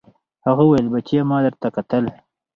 [0.45, 2.05] هغه وويل بچيه ما درته کتل.